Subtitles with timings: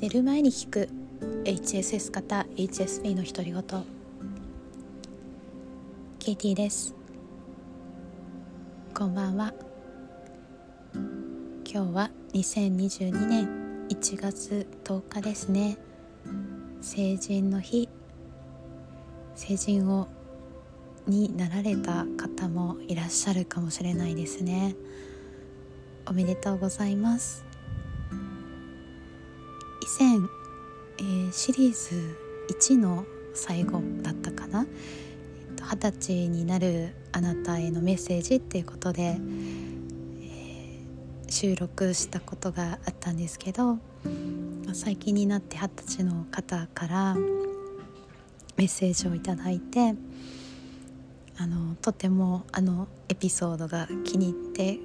[0.00, 0.88] 寝る前に聞く。
[1.42, 3.62] HSS 型 HSP の独り言。
[6.20, 6.94] ケイティです。
[8.94, 9.52] こんばんは。
[10.94, 15.76] 今日は2022年1月10日ですね。
[16.80, 17.88] 成人の日。
[19.34, 20.06] 成人を
[21.08, 24.76] になられた方もいらっしゃるかもしれないですね。
[26.06, 27.47] おめでとうございます。
[30.00, 30.18] 以前、
[30.98, 32.16] えー、シリーズ
[32.50, 34.64] 1の最後だったかな？
[35.60, 43.78] 二十、歳になるあなたへのメッセージっていうことで、えー、収録したことがあったんですけど
[44.72, 47.16] 最近になって二十歳の方から
[48.56, 49.94] メッセージを頂いて
[51.38, 54.78] あのとてもあのエピソードが気に入って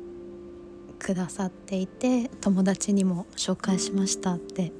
[1.03, 4.71] くださっていて友達にも紹介しましたって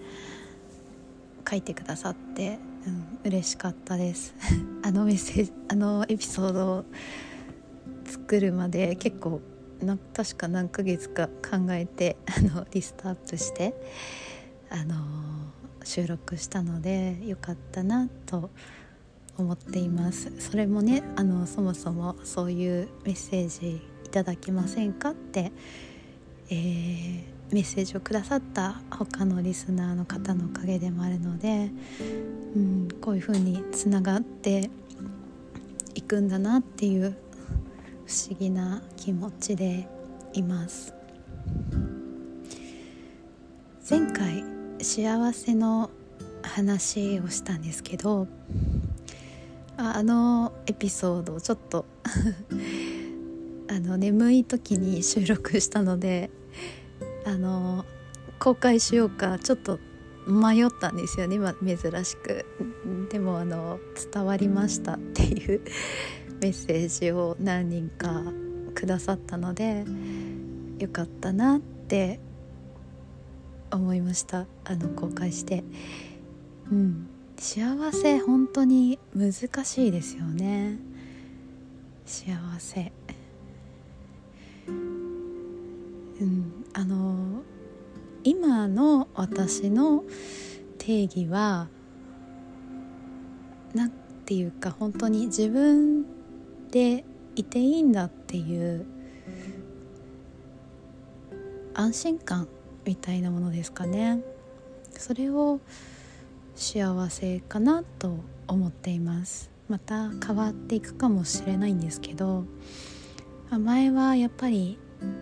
[1.47, 4.33] 書いてくださって、うん、嬉しかったです。
[4.83, 6.85] あのメッセージあのエピソードを
[8.05, 9.41] 作るまで結構
[9.81, 13.75] な確か何ヶ月か考えてあのリストアップして
[14.69, 14.95] あの
[15.83, 18.49] 収録したのでよかったなと
[19.38, 20.31] 思っています。
[20.39, 25.51] それもねあのそもそもそういうメッセージいただけませんかって、
[26.54, 31.72] えー、メッセージをくださった他のリスナーの方のおかげでもあるので、
[32.56, 34.70] うん、こういうふうにつながって
[35.96, 37.18] いくんだなっていう
[38.06, 39.88] 不思議な気持ちで
[40.34, 40.94] います。
[43.90, 44.44] 前回
[44.80, 45.90] 幸せの
[46.44, 48.28] 話をしたんですけど
[49.76, 51.86] あのエピソードをちょっと
[53.70, 56.30] あの眠い時に収録したので
[57.25, 57.86] あの
[58.40, 59.80] 公開しようかちょっと
[60.28, 62.46] 迷ったんですよね、ま珍しく。
[63.09, 63.80] でもあの
[64.12, 65.62] 伝わりましたっていう
[66.42, 68.24] メッセージを何人か
[68.74, 69.86] くださったので
[70.80, 72.19] よかったなって
[73.72, 74.46] 思いました。
[74.63, 75.63] あの公開して。
[76.72, 77.08] うん。
[77.38, 79.34] 幸せ本当に難
[79.66, 80.78] しいですよね。
[82.06, 82.92] 幸せ。
[86.73, 87.44] あの
[88.23, 90.03] 今の私の
[90.78, 91.67] 定義は
[93.73, 93.89] 何
[94.25, 96.06] て言うか本当に自分
[96.72, 98.85] でいていいんだっていう
[101.73, 102.47] 安心感
[102.85, 104.22] みたいなものですかね。
[104.91, 105.59] それを
[106.56, 108.17] 幸せかなと
[108.47, 109.53] 思っています。
[109.69, 112.45] また変わっていくかもしれないんですけど
[113.50, 114.78] 前はやっぱり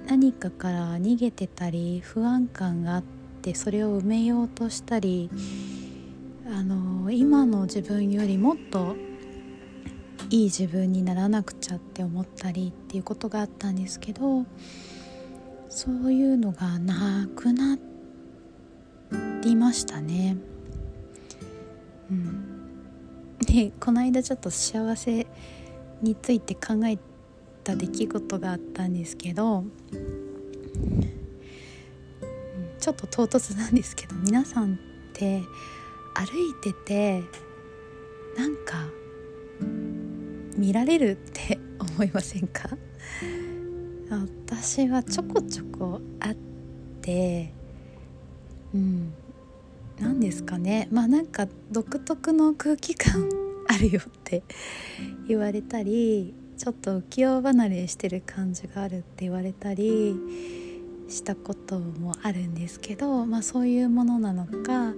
[0.08, 3.04] 何かから逃げてたり不安感があっ
[3.42, 5.30] てそれを埋めようとしたり
[6.46, 8.96] あの今の自分よりもっと
[10.30, 14.46] いい自分にならなくちゃって思ったりっていうことがあったんですけど
[15.70, 17.78] そういうのがなくな
[19.44, 20.38] りましたね。
[22.10, 25.26] うん、でこの間ちょっと幸せ
[26.02, 26.98] について考え
[27.64, 29.64] た出来事があったんですけど
[32.80, 34.78] ちょっと唐突なんですけど皆さんっ
[35.14, 35.42] て
[36.14, 37.24] 歩いてて
[38.38, 38.88] なんか
[40.58, 42.70] 見られるって思いませんか？
[44.50, 46.36] 私はちょこちょこあっ
[47.02, 47.54] て
[48.74, 49.14] うん
[50.00, 50.88] 何ですかね。
[50.92, 53.30] まあなんか独特の空気感
[53.68, 54.44] あるよって
[55.28, 60.16] 言われたりちょっと浮世離れしてる感じがあるって言われたり
[61.08, 64.94] したこともあるんですけど、まあ、そういうものなのか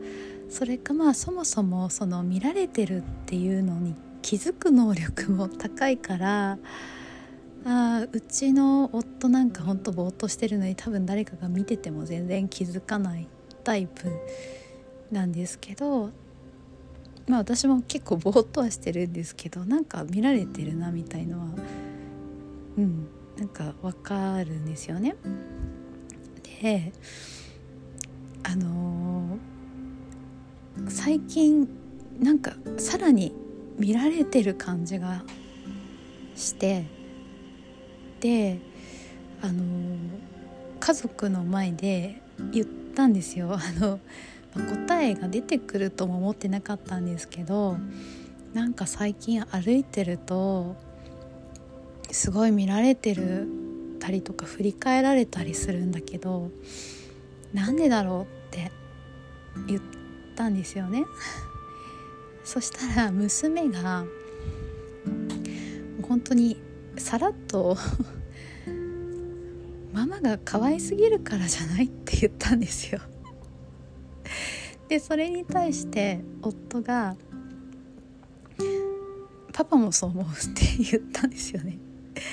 [0.50, 6.58] それかまあそもそもその見られてるっていうのに気づく能力も高いから
[7.64, 13.30] あうちの夫なんかほんとぼーっとしてるのに多分誰かが見てても全然気づかない
[13.64, 14.12] タイプ
[15.14, 16.10] なんですけど
[17.28, 21.46] まあ私も結構ぼーっとはしてるんですけどなんか見られてるなみたいのは
[22.78, 25.16] うんなんかわかるんですよね。
[26.62, 26.92] で
[28.44, 31.68] あのー、最近
[32.20, 33.34] なんかさらに
[33.78, 35.24] 見られてる感じが
[36.36, 36.86] して
[38.20, 38.60] で
[39.42, 39.98] あのー、
[40.80, 42.22] 家族の前で
[42.52, 42.66] 言っ
[42.96, 43.54] たんですよ。
[43.54, 44.00] あの
[44.60, 47.78] 答えが出てくるとも思ってなかったんですけど
[48.54, 50.76] なんか最近歩いてると
[52.12, 53.48] すごい見られてる
[54.00, 56.52] たりとか振り返られたりするんだけど
[57.54, 58.72] なんでだろうって
[59.68, 59.82] 言っ
[60.36, 61.06] たんですよね。
[62.44, 64.04] そしたら娘が
[66.08, 66.58] 本当に
[66.98, 67.78] さらっと
[69.94, 73.00] ママが可愛すぎるからじゃないって言ったんですよ。
[74.94, 77.16] でそれに対して夫が
[79.52, 81.80] 「パパもそう思う」って言ったんですよね。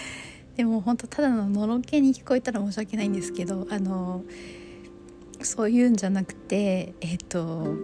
[0.59, 4.25] でも本当ただののろけに聞こえたら申し訳ないんですけどあの
[5.41, 7.79] そういうんじゃなくてえっ、と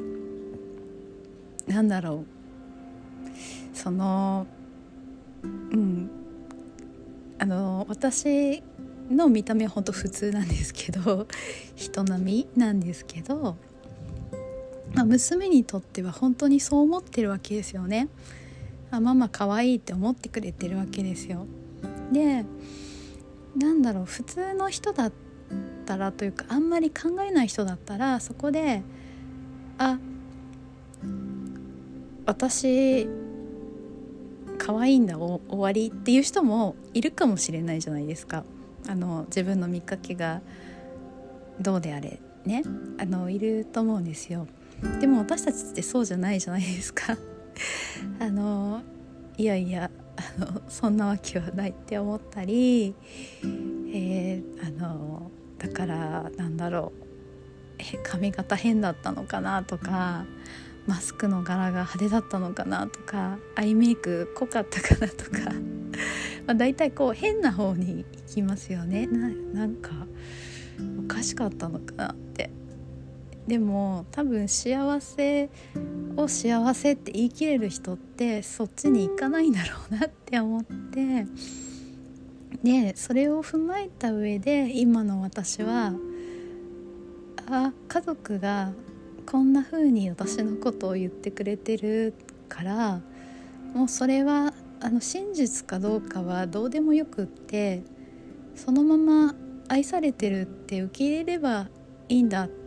[1.67, 2.26] なんだろ
[3.73, 3.76] う。
[3.76, 4.46] その
[5.43, 6.11] うん。
[7.38, 8.62] あの私
[9.11, 11.26] の見た目は本当普通なんですけど
[11.76, 13.56] 人並みなんですけど、
[14.94, 18.09] まあ、娘にとっては本当にそう思ってるわけですよね。
[18.91, 21.47] あママ可愛いって思ってくれてるわけですよ。
[22.12, 22.44] で
[23.56, 25.12] なんだろう普通の人だっ
[25.87, 28.83] たらというかあんまり考えない人だったらそこで
[29.79, 29.99] あ
[32.27, 33.09] 私
[34.59, 38.44] 可愛いんだ終わりっていう人もいるかもしれないじゃないですか
[38.88, 40.43] あの自分の見かけが
[41.61, 42.62] どうであれね
[42.99, 44.47] あのいると思うんですよ
[45.00, 47.17] でも私たちってそうじゃないじゃないですか。
[48.20, 48.82] あの
[49.38, 52.94] いやいやあのそんなわけはないって思ったり、
[53.43, 57.06] えー、あのだからなんだろう。
[57.78, 60.25] え髪型変だったのかなとか
[60.87, 65.52] マスクの柄が派手だったのかなとかアイメイク濃かったかなとか。
[66.46, 69.06] まあ大体こう変な方に行きますよね。
[69.06, 69.90] なんか
[70.99, 72.50] おかしかったのかなって。
[73.46, 75.50] でも多分幸せ
[76.16, 81.26] を幸せって言い切れる人ってそっちに行かないんだろうなって思って
[82.62, 85.93] でそれを踏まえた上で今の私は
[87.48, 88.72] あ家族が
[89.25, 92.14] こんな風に私のことを言ってくれてる
[92.49, 93.00] から
[93.75, 97.82] もうそれはあの真実かどうかはどうでもよくって
[98.56, 99.34] そのまま
[99.69, 101.69] 愛されてるって受け入れれば
[102.08, 102.65] いいんだって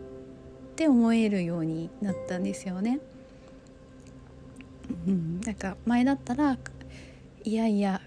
[0.79, 3.01] って思えるようになったんですよね。
[5.07, 6.57] うん、なんか前だったら
[7.43, 7.99] いやいや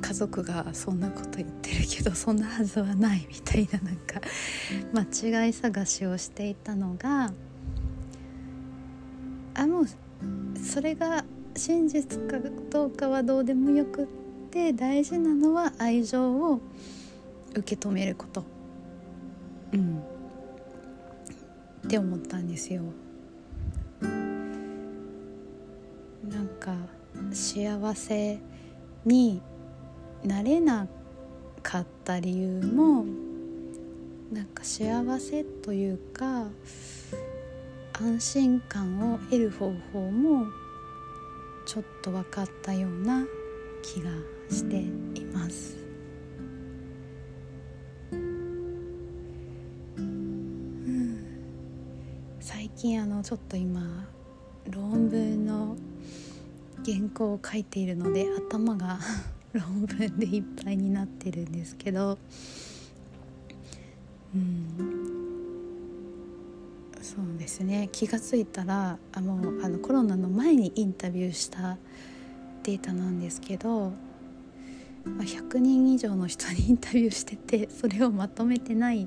[0.00, 4.20] 家族がそんなこと言ってるけどそんなはずはないみたいななんか
[4.94, 7.32] 間違い探しをしていたのが
[9.54, 9.86] あもう
[10.56, 11.24] それが
[11.56, 12.38] 真実か
[12.70, 14.06] どうかはどうでもよくっ
[14.52, 16.60] て大事なのは愛情を
[17.50, 18.44] 受け止めること。
[19.72, 20.11] うん。
[21.92, 22.80] って思ったんですよ
[24.00, 24.08] な
[26.40, 26.74] んか
[27.30, 28.40] 幸せ
[29.04, 29.42] に
[30.24, 30.88] なれな
[31.62, 33.04] かった理由も
[34.32, 36.46] なんか幸せというか
[37.92, 40.46] 安心感を得る方法も
[41.66, 43.26] ちょっと分かったような
[43.82, 44.08] 気が
[44.48, 44.76] して
[45.20, 45.81] います。
[52.42, 53.80] 最近あのちょっと今
[54.68, 55.76] 論文の
[56.84, 58.98] 原稿を書いているので頭が
[59.54, 62.18] 論文でいっぱいになってるんですけど
[64.34, 64.66] うん
[67.00, 67.88] そうですね。
[67.92, 71.78] 気が付いたらあもうあのコロナの前にインタビューした
[72.64, 73.90] データなんですけど、
[75.04, 79.06] まあ、100人以上の人にインタビューしててそれをまとめてない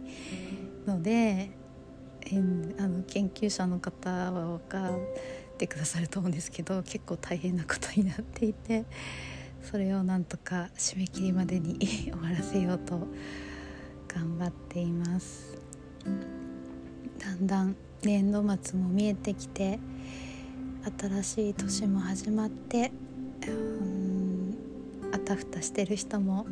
[0.85, 1.51] ので
[2.25, 2.41] え
[2.79, 8.85] あの研究者の方は分かってくださると思うんですけど結構大変なことになっていて
[9.61, 13.07] それをなんとか締め切りまでに終わらせようと
[14.07, 15.57] 頑張っています。
[17.19, 19.79] だんだん年度末も見えてきて
[20.99, 22.91] 新しい年も始まって
[23.47, 24.57] うん
[25.11, 26.45] あたふたしてる人も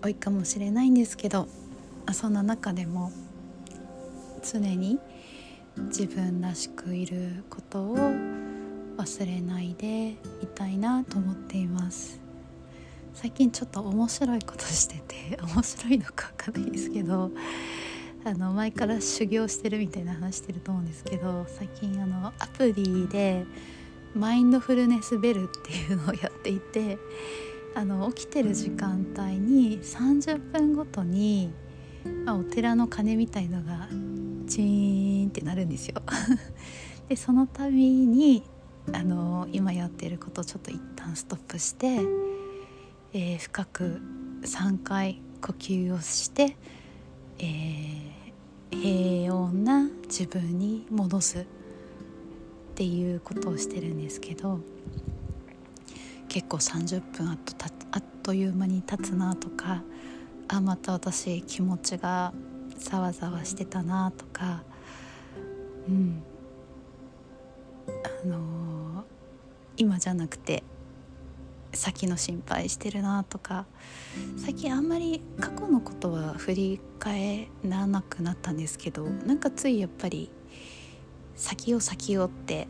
[0.00, 1.48] 多いかもしれないんですけど
[2.12, 3.10] そんな中でも
[4.42, 4.98] 常に
[5.88, 7.96] 自分らしくいることを
[8.96, 10.16] 忘れないでい
[10.54, 12.20] たいなと思っています。
[13.14, 17.30] 最近ちょっと面白いことしてて 面白いのか分かんないですけど
[18.24, 23.44] あの前から修行してるみたいな話してると思うんですけど最近あのアプリで
[24.14, 26.98] マインドフルネスベルっていうのをやっていて
[27.74, 31.52] あの起きてる時間帯に30分ごとに、
[32.24, 33.88] まあ、お寺の鐘みたいのが
[34.52, 36.02] チーンってなるんですよ。
[37.08, 38.42] でその度に
[38.92, 42.00] あの今やってることをちょっと一旦ストップして、
[43.12, 44.00] えー、深く
[44.42, 46.56] 3回呼吸をして、
[47.38, 51.44] えー、平穏な自分に戻すっ
[52.74, 54.60] ていうことをしてるんですけど
[56.28, 57.54] 結構30分あっと
[57.92, 59.82] あっという間に経つなとか
[60.48, 62.32] あまた私気持ちが
[62.78, 64.62] ざわざわしてたなとか
[65.88, 66.22] うん。
[68.24, 69.04] あのー、
[69.76, 70.62] 今じゃなくて
[71.74, 73.66] 先の心配してるなとか
[74.36, 80.30] 最近あんまり過去のことは振り返らなくなったんですけどなんかついやっぱり
[81.34, 82.68] 先を先をって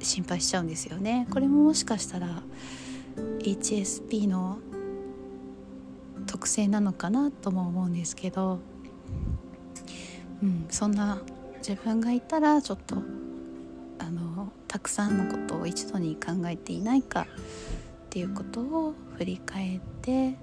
[0.00, 1.28] 心配しちゃうんですよね。
[1.30, 2.42] これももしかしたら
[3.38, 4.58] HSP の
[6.26, 8.58] 特性なのかなとも思うんですけど、
[10.42, 11.22] うん、そんな
[11.58, 12.96] 自分がいたらちょっと
[13.98, 17.26] あのたくさんのことを一度に考えていないかっ
[18.10, 20.36] ていうことを振り返って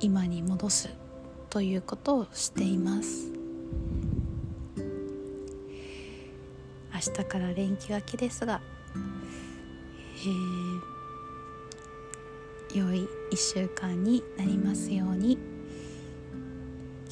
[0.00, 0.90] 今に戻す
[1.48, 3.30] ということをしています。
[6.92, 8.60] 明日から連休明けですが、
[12.70, 15.38] えー、良い1週間になりますように。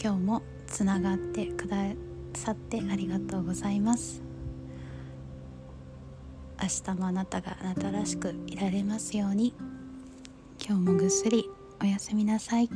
[0.01, 1.77] 今日もつながってくだ
[2.35, 4.23] さってありがとうございます
[6.61, 9.55] 明日もあなたがあなたらしくいられますように。
[10.61, 11.49] 今日もぐっすり
[11.81, 12.69] おやすみなさい。